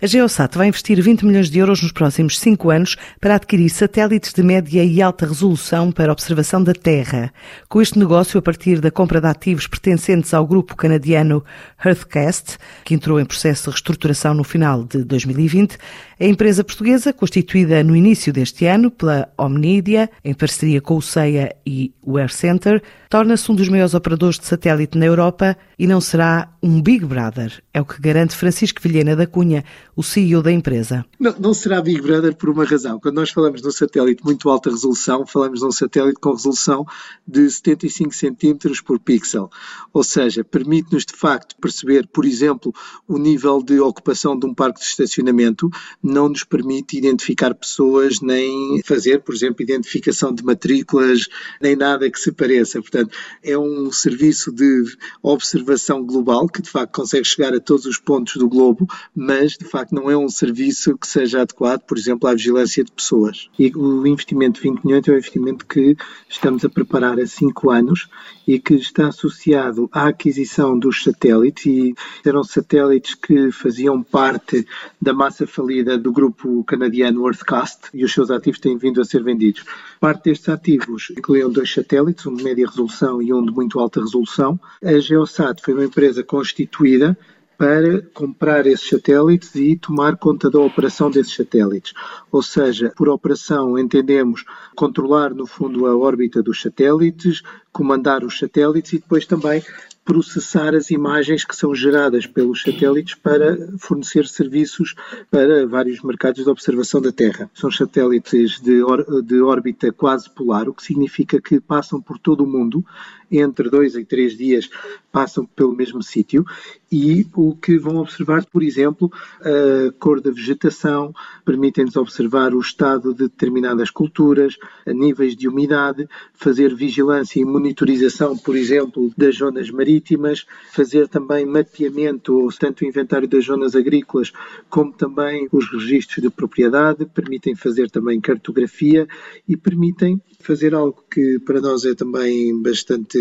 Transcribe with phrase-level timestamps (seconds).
[0.00, 4.34] A Geosat vai investir 20 milhões de euros nos próximos cinco anos para adquirir satélites
[4.34, 7.32] de média e alta resolução para observação da Terra.
[7.66, 11.42] Com este negócio, a partir da compra de ativos pertencentes ao grupo canadiano
[11.82, 15.78] Earthcast, que entrou em processo de reestruturação no final de 2020,
[16.20, 21.56] a empresa portuguesa, constituída no início deste ano pela Omnidia, em parceria com o CEIA
[21.64, 26.00] e o Air Center, torna-se um dos maiores operadores de satélite na Europa e não
[26.00, 27.62] será um Big Brother.
[27.72, 29.64] É o que garante Francisco Vilhena da Cunha,
[29.96, 31.06] o CEO da empresa.
[31.18, 33.00] Não, não, será Big Brother por uma razão.
[33.00, 36.84] Quando nós falamos de um satélite muito alta resolução, falamos de um satélite com resolução
[37.26, 39.48] de 75 centímetros por pixel.
[39.94, 42.74] Ou seja, permite-nos de facto perceber, por exemplo,
[43.08, 45.70] o nível de ocupação de um parque de estacionamento,
[46.02, 51.26] não nos permite identificar pessoas nem fazer, por exemplo, identificação de matrículas,
[51.62, 52.82] nem nada que se pareça.
[52.82, 54.84] Portanto, é um serviço de
[55.22, 59.64] observação global que de facto consegue chegar a todos os pontos do globo, mas de
[59.64, 63.48] facto não é um serviço que seja adequado, por exemplo, à vigilância de pessoas.
[63.58, 65.96] E o investimento de 20 milhões é um investimento que
[66.28, 68.08] estamos a preparar há cinco anos
[68.46, 74.66] e que está associado à aquisição dos satélites e eram satélites que faziam parte
[75.00, 79.22] da massa falida do grupo canadiano Earthcast e os seus ativos têm vindo a ser
[79.22, 79.64] vendidos.
[80.00, 84.00] Parte destes ativos incluíam dois satélites, um de média resolução e um de muito alta
[84.00, 84.58] resolução.
[84.84, 87.16] A Geosat foi uma empresa constituída
[87.58, 91.92] para comprar esses satélites e tomar conta da operação desses satélites.
[92.30, 98.92] Ou seja, por operação entendemos controlar, no fundo, a órbita dos satélites, comandar os satélites
[98.92, 99.62] e depois também
[100.06, 104.94] processar as imagens que são geradas pelos satélites para fornecer serviços
[105.28, 107.50] para vários mercados de observação da Terra.
[107.52, 108.80] São satélites de,
[109.24, 112.86] de órbita quase polar, o que significa que passam por todo o mundo,
[113.30, 114.68] entre dois e três dias
[115.10, 116.44] passam pelo mesmo sítio.
[116.92, 119.10] E o que vão observar, por exemplo,
[119.40, 121.12] a cor da vegetação,
[121.44, 128.56] permitem-nos observar o estado de determinadas culturas, níveis de umidade, fazer vigilância e monitorização, por
[128.56, 134.32] exemplo, das zonas marítimas, fazer também mapeamento, tanto o inventário das zonas agrícolas,
[134.68, 139.08] como também os registros de propriedade, permitem fazer também cartografia
[139.48, 143.15] e permitem fazer algo que para nós é também bastante,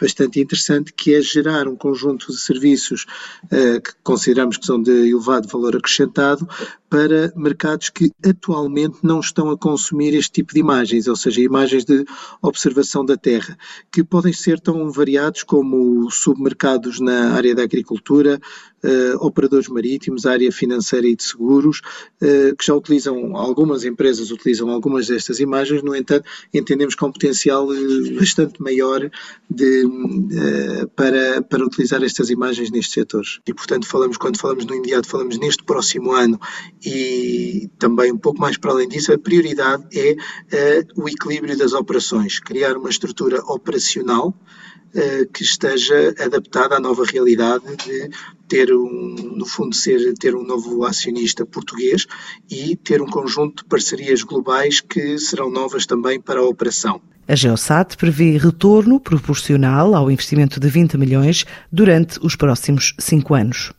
[0.00, 3.06] bastante interessante, que é gerar um conjunto de serviços
[3.44, 6.48] uh, que consideramos que são de elevado valor acrescentado
[6.88, 11.84] para mercados que atualmente não estão a consumir este tipo de imagens, ou seja, imagens
[11.84, 12.04] de
[12.40, 13.56] observação da Terra,
[13.92, 18.40] que podem ser tão variados como submercados na área da agricultura,
[18.84, 21.80] uh, operadores marítimos, área financeira e de seguros,
[22.22, 27.08] uh, que já utilizam, algumas empresas utilizam algumas destas imagens, no entanto, entendemos que há
[27.08, 29.10] um potencial eh, bastante maior
[29.50, 33.40] de, uh, para, para utilizar estas imagens nestes setores.
[33.46, 36.38] E, portanto, falamos, quando falamos no imediato, falamos neste próximo ano
[36.86, 41.72] e também um pouco mais para além disso, a prioridade é uh, o equilíbrio das
[41.72, 48.08] operações, criar uma estrutura operacional uh, que esteja adaptada à nova realidade de
[48.46, 52.06] ter um, no fundo, ser, ter um novo acionista português
[52.48, 57.00] e ter um conjunto de parcerias globais que serão novas também para a operação.
[57.26, 63.72] A Geosat prevê retorno proporcional ao investimento de 20 milhões durante os próximos cinco anos.